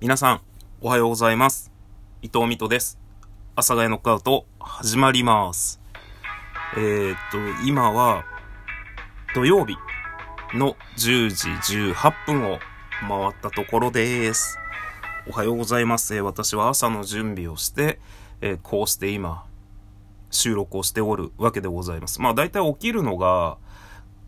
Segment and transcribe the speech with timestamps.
[0.00, 0.40] 皆さん、
[0.80, 1.72] おはようございます。
[2.22, 3.00] 伊藤美斗です。
[3.56, 5.80] 阿佐ヶ谷ノックアウト、始まります。
[6.76, 8.24] えー、っと、今は、
[9.34, 9.74] 土曜日
[10.54, 11.48] の10時
[11.94, 12.60] 18分を
[13.08, 14.56] 回ったところです。
[15.26, 16.14] おはようございます。
[16.14, 17.98] え私は朝の準備をして、
[18.40, 19.46] えーこうして今、
[20.30, 22.20] 収録をしておるわけでございます。
[22.20, 23.58] まあ大体起きるのが、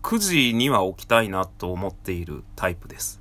[0.02, 3.20] 9時には起きたいなと思っているタイプです。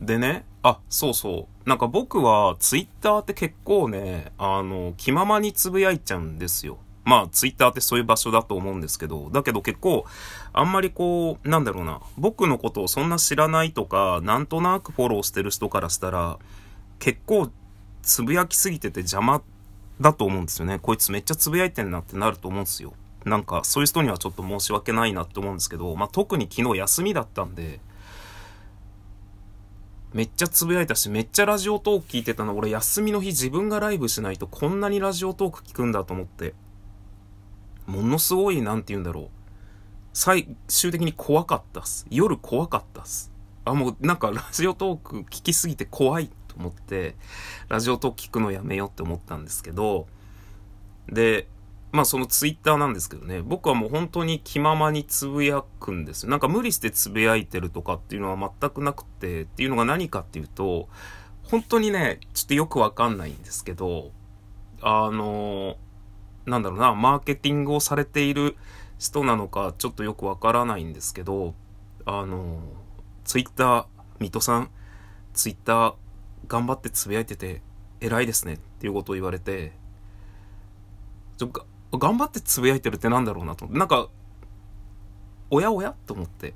[0.00, 1.68] でね、あ、そうそう。
[1.68, 6.78] なんか僕はツイッターって結構ね、あの、気ままにつぶやいちゃうんですよ。
[7.04, 10.04] まあ、ツイッターってそういう場所だと思うんですけど、だけど結構、
[10.52, 16.38] あんまりこう、なんだろうな、僕のことをそんな知らないとか、なんとなくフォローしてる人からしたら、
[16.98, 17.50] 結構、
[18.02, 19.42] つぶやきすぎてて邪魔
[20.00, 20.78] だと思うんですよね。
[20.80, 22.92] こいつめっちゃつぶやいてんなってなると思うんですよ。
[23.24, 27.80] なんか、そういう人にはちょっと申し訳ないなって思うんですけど、まあ、特に昨日休みだったんで、
[30.12, 32.56] めっちゃつぶやいたし、めっちゃラジオトーク聞いてたの。
[32.56, 36.54] 俺、休みの日自分がライブしないとこんなにラジオトーク聞くんだと思って。
[37.86, 39.28] ものすごい、なんて言うんだろう。
[40.14, 42.06] 最終的に怖かったっす。
[42.10, 43.30] 夜怖かったっす。
[43.64, 47.14] あ、もうなんかラジオトーク聞きすぎて怖いと思って、
[47.68, 50.06] ラジオトーク聞くのやめようって思ったんですけど、
[51.06, 51.48] で、
[51.90, 56.30] まあそのツイッターなんですけどね、僕はもう本当に気ままにつぶやくんですよ。
[56.30, 60.88] なんか無理してつぶやいてるとかっていうのは全くなくて、っていうのが何かっていうと、
[61.44, 64.10] 本当にね、ちょっとよくわかんないんですけど、
[64.82, 65.76] あの、
[66.44, 68.56] なんだろうな、マーケティングをされている
[68.98, 71.54] 人なのかちょっとよくわからないんですけど、
[72.04, 72.60] あの、
[73.24, 73.86] ツイッター、
[74.18, 74.70] 水戸さん、
[75.32, 75.94] ツイッター
[76.48, 77.62] 頑張ってつぶやいてて
[78.00, 79.72] 偉いですねっていうことを言われて、
[81.36, 83.78] ちょが頑張ってつぶやいてるってなんだろうなと思って。
[83.78, 84.08] なんか、
[85.50, 86.54] おやおやと思って。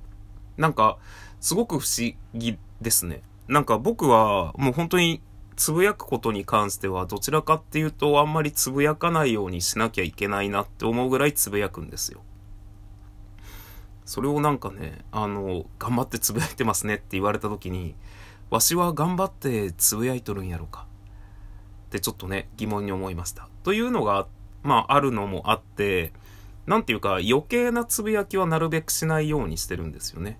[0.56, 0.98] なんか、
[1.40, 3.22] すごく不思議ですね。
[3.48, 5.20] なんか僕はもう本当に
[5.56, 12.22] つぶやくことに関してはどちらかっていうとあんまりつぶやかないようにしなきゃいけないなって思うぐらいつぶやくんですよ。
[14.04, 17.94] それをなんかね、あの、頑張ってつぶやいてますねって言われた時に、
[18.50, 20.86] わしは頑張ってつぶやいとるんやろか。
[21.86, 23.48] ってちょっとね、疑問に思いました。
[23.62, 26.12] というのがあって、まあ、あるのもあって、
[26.66, 30.38] なんていうか、余計なつぶやきはなるべくしないようにしてるんですよね。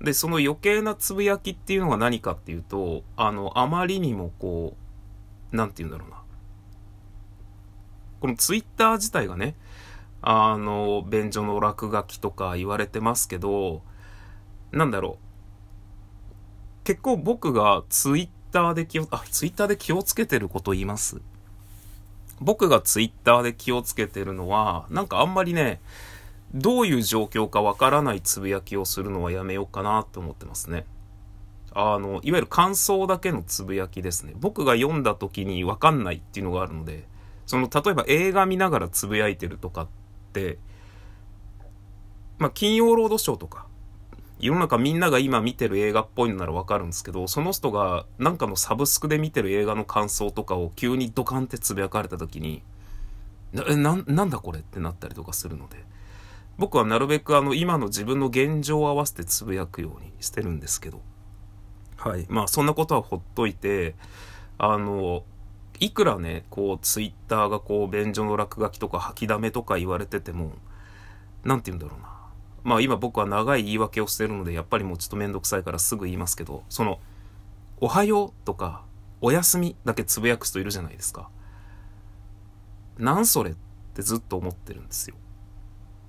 [0.00, 4.76] で、その余計なつぶやきっていうのが何かっていうと、あの、あまりにもこ
[5.52, 6.22] う、なんて言うんだろうな。
[8.20, 9.54] このツイッター自体がね、
[10.22, 13.82] あの、便所の落書きとか言われてますけど、
[14.72, 16.84] なんだろう。
[16.84, 21.20] 結構僕がツイッターで気を、あ、ツイッターで気をつけてること言います？
[22.40, 25.80] 僕がツイッターで気をつけてるのは、なんかあんまりね、
[26.54, 30.86] どういう状況かわからないつぶやきをするのはやめようかなって思ってますね。
[31.72, 34.34] あの、いわゆる感想だけのつぶやきですね。
[34.36, 37.04] 僕が読んだ時にわかんないっていうのがあるので、
[37.46, 39.88] その、例えば映画見ながらつぶやいてるとかっ
[40.32, 40.58] て、
[42.38, 43.66] まあ、金曜ロードショーとか、
[44.44, 52.62] 世の中みんなが今見てる映画っぽいのならわかるんですけど、その人がなんかのサブスクで見てる映画の感想とかを急にドカンってつぶやかれた時に、
[53.54, 55.78] な、なんだこれってなったりとかするので、
[56.58, 61.00] 僕はなるべくあの今の自分の現状を合わせてつぶやくようにしてるんですけど、
[61.96, 62.26] はい。
[62.28, 63.94] まあそんなことはほっといて、
[64.58, 65.24] あの、
[65.80, 70.52] いくらね、こうツイッターがこう便所の落書きとか吐きだめとか言われてても、
[71.44, 72.13] なんて言うんだろうな。
[72.64, 76.98] まあ今僕は長い言い訳をしてるので、やっぱりもうちょっとめんどくさいからすぐ言いますけど、その、
[77.80, 78.82] おはようとか、
[79.20, 81.28] おやすみだけつぶやく人いるじゃないですか。
[82.98, 83.54] なんそれっ
[83.94, 85.16] てずっと思ってるんですよ。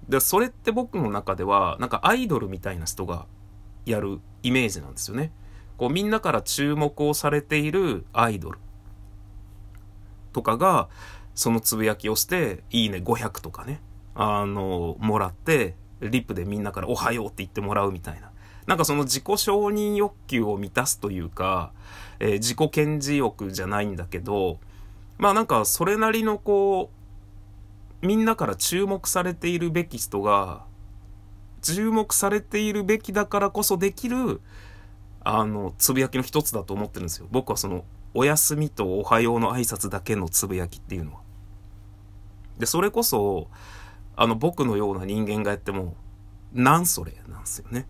[0.08, 3.26] で、それって僕の中では、なんかアイドルみたいな人が
[3.86, 5.32] やるイメージなんですよね。
[5.78, 8.60] こうみんなから注目をされているアイドル
[10.32, 10.90] とかが、
[11.34, 13.82] そのつぶやきをして、いいね500とかね、
[14.14, 15.76] あの、もらって、
[16.10, 18.32] リップでみんなからおはようって言ってもらうみたいな。
[18.68, 21.72] なんかその自己承認欲求を満たすというか、
[22.20, 24.60] えー自己顕示欲じゃないんだけど、
[25.18, 26.90] まあなんかそれなりのこ
[28.02, 30.64] う、みんなから注目されているべき人が、
[31.62, 34.42] 注目されているべきだからこそできる、
[35.24, 37.28] あの、つぶやきの一つだと思ってるんですよ。
[37.32, 41.20] 僕はその、おやすみとおはようの挨拶だけのつぶやきっていうのは。
[42.60, 43.48] で、それこそ、
[44.16, 45.96] あの、僕のような人間がやっても、
[46.54, 47.88] なんそれなんですよね。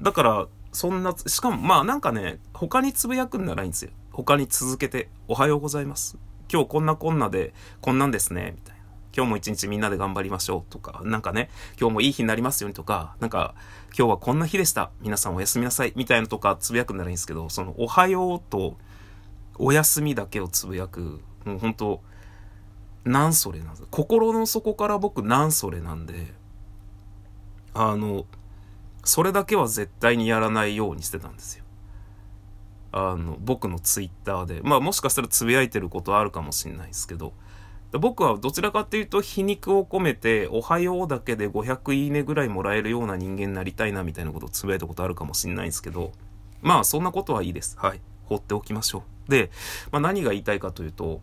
[0.00, 3.90] だから、そんな、しかも、まあなんかね、他につぶやくんならいいんですよ。
[4.12, 6.18] 他に続けて、おはようございます。
[6.52, 8.82] 今日こんなこんなで、こんなんですね、みたいな。
[9.16, 11.50] 今日も一日みんなで頑張りましょうとか、なんかね、
[11.80, 13.54] 今日もいい日になりますようにとか、なんか、
[13.96, 14.90] 今日はこんな日でした。
[15.00, 15.92] 皆さんおやすみなさい。
[15.96, 18.76] みたいなとかつぶやくならいいんですけど、その、おはようと、
[19.58, 22.02] おやすみだけをつぶやく、もう本当
[23.04, 26.34] なんそれなんです心の底から僕なんそれなんで、
[27.74, 28.26] あの、
[29.04, 31.64] それだけは絶対にやらないようにしてたんですよ。
[32.92, 34.60] あの、僕のツイッターで。
[34.62, 37.32] まあもしかしたらつぶやいてることあるかもしれないですけど、
[37.92, 46.12] 僕はどちらかっていうと皮肉を込めて、おはようだけで500いいねぐらいもらえるような人間になりたいなみたいなことをつぶやいたことあるかもしれないですけど、
[46.60, 47.76] まあそんなことはいいです。
[47.78, 48.00] はい。
[48.24, 49.30] 放っておきましょう。
[49.30, 49.50] で、
[49.90, 51.22] まあ何が言いたいかというと、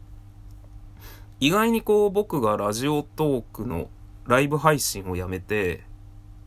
[1.40, 3.90] 意外にこう僕がラジオトークの
[4.26, 5.84] ライブ配信をやめて、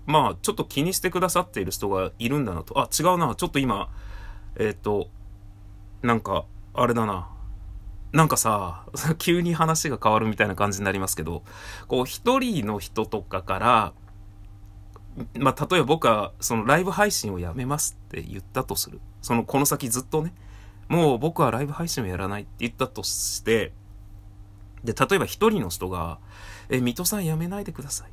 [0.07, 2.79] まあちょっと気にしてくださっている人がいるんだなと。
[2.81, 3.35] あ、違うな。
[3.35, 3.91] ちょっと今、
[4.57, 5.09] えっ、ー、と、
[6.03, 7.29] なんか、あれだな。
[8.13, 8.87] なんかさ、
[9.19, 11.43] 急に話が変わるみたいな感じになりますけど、
[11.89, 13.93] こう、一人の人とかから、
[15.39, 19.01] まあ、例えば僕は、そのライブ配信をやめますって言ったとする。
[19.21, 20.33] その、この先ずっとね、
[20.89, 23.73] もう僕はライブ配信をやらないって言ったとして、
[24.85, 26.19] で、例えば一人の人が、
[26.69, 28.11] え、水戸さんやめないでください。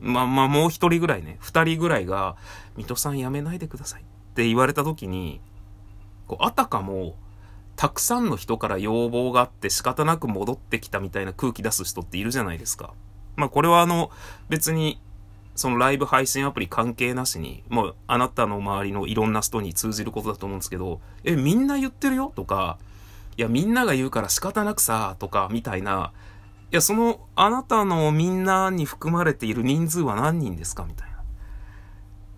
[0.00, 2.36] まあまあ、もう一人ぐらいね、二人ぐらいが、
[2.76, 4.04] 水戸さんやめないでくださいっ
[4.34, 5.40] て言われた時に、
[6.26, 7.16] こう、あたかも、
[7.76, 12.94] たくさんの人から要望があって仕方なく戻ってきたみたいな空気出す人っているじゃないですか。
[13.36, 14.10] まあこれはあの、
[14.48, 15.00] 別に、
[15.54, 22.32] そのライブ配信アプリ関係なしに、もうあなたの周りのいろんな人に通じることだと思うんですけど、え、みんな言ってるよ？
[22.34, 22.78] とか、
[23.36, 26.12] いや、みんなが言うから仕方なくさ、とか、みたいな、
[26.72, 31.16] いや、その、あなたのみんなに含まれている人数は何人ですかみたいな。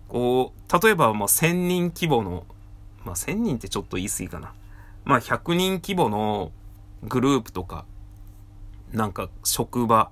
[0.09, 2.45] こう、例えば、まあ、1000人規模の、
[3.05, 4.53] まあ、1000人ってちょっと言い過ぎかな。
[5.05, 6.51] まあ、100人規模の
[7.03, 7.85] グループとか、
[8.91, 10.11] なんか職場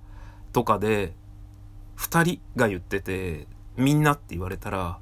[0.54, 1.14] とかで、
[1.98, 5.00] 2人が言ってて、みんなって言われたら、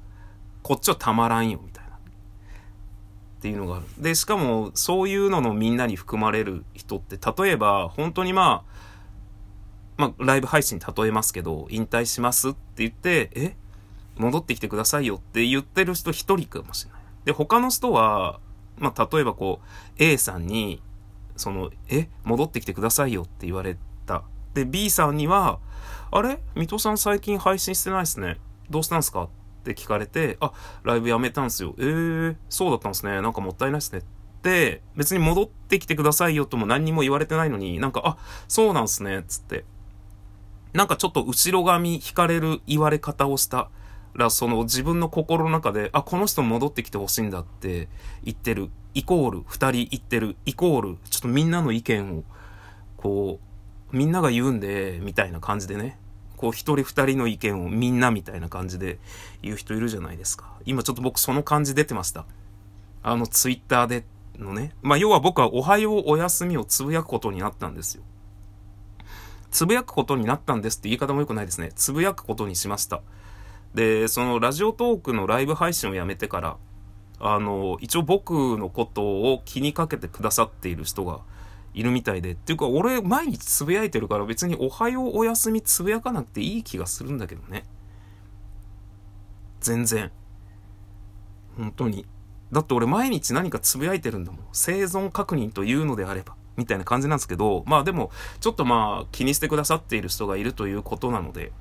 [0.62, 1.85] こっちはたまらんよ、みたいな。
[3.38, 3.86] っていうのがある。
[3.98, 8.76] で、しかも、そういうののみんなに含まれる人って、例えば、本当にまあ、
[9.96, 13.56] まあ、ライブ配信例えますけど、引退しますって言って、え？
[14.16, 17.00] 戻ってきてくださいよって言ってる人一人かもしれない。
[17.26, 18.40] で、他の人は、
[18.78, 20.82] まあ、例えばこう、A さんに、
[21.36, 24.22] その、え、戻ってきてくださいよって言われた。
[24.54, 25.58] で、B さんには、
[26.10, 26.40] あれ？
[26.54, 28.38] 水戸さん最近配信してないっすね。
[28.70, 29.28] どうしたんすか？
[29.72, 30.52] って聞かれて、あ、
[30.84, 31.74] ライブやめたんすよ。
[31.78, 33.20] えー、そうだったんすね。
[33.20, 34.02] なんかもったいないっすね。
[34.42, 38.16] で、別に戻ってきてくださいよとも何にも言われてないのに、なんか、あ、
[38.46, 39.24] そうなんすね。
[39.26, 39.64] つって。
[40.72, 43.70] なんかちょっと後ろ髪引かれる言われ方をした
[44.14, 47.88] ら、その自分の心の中で、あ、この人戻ってきてほしいんだって
[48.22, 52.24] 言ってる、イコール、二人言ってる、イコール、ちょっとみんなの意見を、
[52.96, 53.40] こ
[53.92, 55.98] う、みんなが言うんで、みたいな感じでね、
[56.36, 58.98] こう一人二人の意見をみんなみたいな感じで
[59.42, 60.52] 言う人いるじゃないですか。
[60.64, 62.26] 今ちょっと僕その感じ出てました。
[63.02, 64.04] あのツイッターで
[64.38, 64.72] のね。
[64.82, 68.02] まあ要は僕はおはようおやすみをつぶやくことになったんですよ。
[69.50, 71.72] つぶやくことになったんですって言い方も良くないですね。
[71.74, 73.00] つぶやくことにしました。
[73.74, 76.56] で、そのラジオトークのライブ配信をやめてから、
[77.18, 81.20] あの、一応僕のことを気にかけてくださっている人が
[81.76, 82.32] いるみたいで。
[82.32, 87.64] っていうか、俺、毎日つぶやいてるから別におはようおやすみつぶやかなくていい気がするんだけどね。
[89.60, 90.10] 全然。
[91.58, 92.06] 本当に。
[92.50, 94.40] だって俺毎日何かつぶやいてるんだもん。
[94.52, 96.34] 生存確認というのであれば。
[96.56, 98.10] みたいな感じなんですけど、まあでも、
[98.40, 101.52] ちょっとまあ気にしてくださっている人がいるということなので、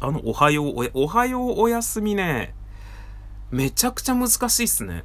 [0.00, 2.52] あの、おはようお、おはようおやすみね、
[3.52, 5.04] めちゃくちゃ難しいっすね。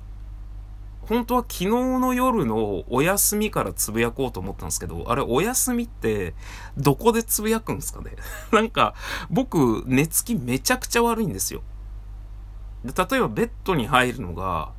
[1.09, 6.35] 本当は昨日の夜のお休みからつぶやこうと思ったんですけど、あれお休みって
[6.77, 8.11] どこでつぶやくんですかね？
[8.53, 8.93] なんか
[9.31, 11.63] 僕寝つきめちゃくちゃ悪いんですよ。
[12.85, 14.71] で、例えばベッドに入るのが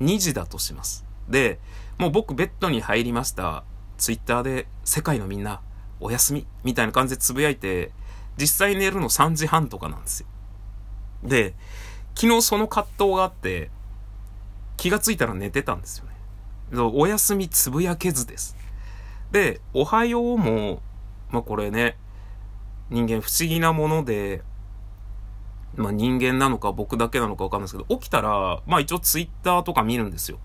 [0.00, 1.06] 2時だとします。
[1.26, 1.58] で、
[1.96, 3.64] もう僕ベッドに入りました。
[3.96, 5.62] ツイッターで世界のみんな
[6.00, 7.92] お休みみたいな感じでつぶやいて、
[8.36, 10.26] 実際寝るの3時半とかなんですよ。
[11.24, 11.54] で、
[12.14, 13.70] 昨日その葛藤があって、
[14.78, 16.12] 気がついたら寝てたんですよね。
[16.94, 18.56] お休みつぶやけずです。
[19.32, 20.80] で、おはようも、
[21.30, 21.98] まあこれね、
[22.88, 24.42] 人間不思議なもので、
[25.76, 30.38] まあ人間なのか僕だけなのかわかんないですけど、起きたら、まあ一応ツイッターとか見るんですよ。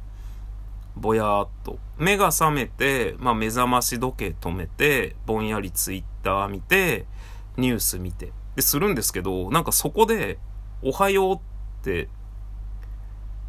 [0.95, 1.77] ぼやーっと。
[1.97, 7.05] 目が覚めて、まあ目覚まし時計止めて、ぼんやりツイッター見て、
[7.57, 10.39] ニュース見て、で、するんですけど、なんかそこで、
[10.81, 11.39] おはようっ
[11.83, 12.09] て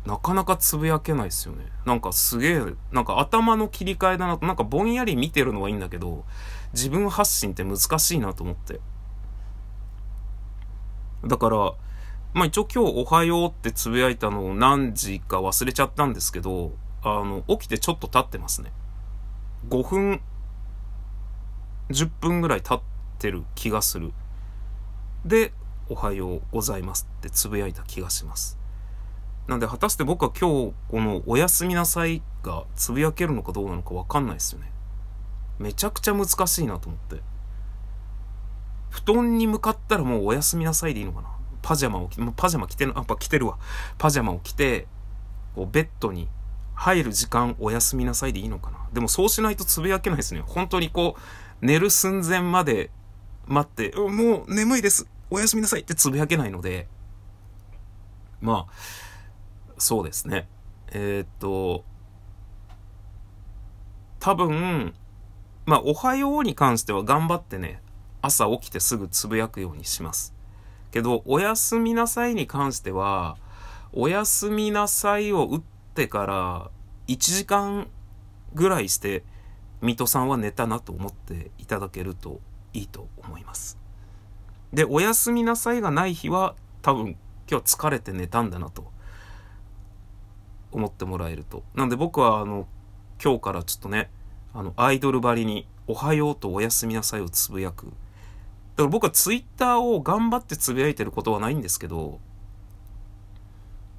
[0.06, 1.64] なかなかつぶやけないですよね。
[1.86, 6.24] なんかすげえ、なんか頭の切り替えだなと、なんかぼんやり見てるのはいいんだけど、
[6.74, 8.80] 自分発信って難しいなと思って。
[11.24, 11.72] だから、
[12.34, 18.72] まあ一応今日おはようってつぶやいたのを何時か忘れちゃったんですけど、あの、起きてちょっと経ってますね。
[19.70, 20.20] 5分、
[21.88, 22.82] 10分ぐらい経っ
[23.18, 24.12] てる気がする。
[25.24, 25.54] で、
[25.88, 28.63] おはようございますってつぶやいた気がします。
[29.46, 34.70] なんで果たして僕は今日このおやすみなさいがつぶやけるのかどうなのかわかんないですよね。
[35.58, 37.22] めちゃくちゃ難しいなと思って。
[38.90, 41.28] 布団に向かったらもうおやすみなさいでいいのかな
[41.62, 43.58] パジャマを着、パジャマ着てる、あ、やっぱ着てるわ。
[43.98, 44.86] パジャマを着て、
[45.54, 46.28] こうベッドに
[46.74, 50.42] 入る時間おやすみなさいでいいのかなでもそうしないとつぶやけないですね。
[50.46, 51.16] 本当にこ
[51.62, 52.90] う、寝る寸前まで
[53.46, 55.06] 待って、もう眠いです。
[55.30, 56.86] おやすみなさいってつぶやけないので、
[58.40, 58.72] まあ、
[59.78, 60.48] そうですね。
[60.88, 61.84] えー、っと、
[64.20, 64.94] 多分、
[65.66, 67.82] まあ、おはように関しては頑張ってね、
[68.22, 70.34] 朝起きてすぐつぶやくようにします。
[70.90, 73.36] けど、おやすみなさいに関しては、
[73.92, 75.62] おやすみなさいを打っ
[75.94, 76.70] てから
[77.08, 77.88] 1時間
[78.54, 79.24] ぐらいして、
[79.82, 82.40] 水戸さんは寝たなと思っていただけると
[82.72, 83.78] いいと思います。
[84.72, 87.16] で、おやすみなさいがない日は、多分
[87.50, 88.93] 今日疲れて寝たんだなと
[90.76, 91.62] 思ってもらえると。
[91.74, 92.66] なんで僕はあの、
[93.22, 94.10] 今日からちょっとね、
[94.52, 97.86] あの、アイドルばりに、おはようとおやすみなさいをつぶやく。
[97.86, 97.94] だか
[98.84, 102.20] ら僕はツイッターを頑張ってつぶやいてることはないんですけど、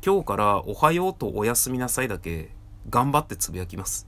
[0.06, 2.52] 今日からおはようとおやすみなさいだけ
[2.90, 4.08] 頑張ってつぶやきます。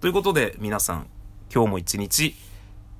[0.00, 1.06] ということで皆さん、
[1.52, 2.34] 今日も一日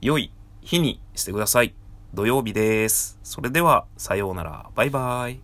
[0.01, 1.75] 良い日にしてください。
[2.15, 3.19] 土曜日です。
[3.23, 4.71] それでは、さようなら。
[4.75, 5.44] バイバイ。